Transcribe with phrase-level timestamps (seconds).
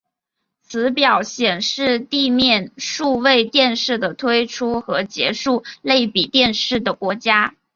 [0.63, 7.53] 此表显示地面数位电视的推出和结束类比电视的国家。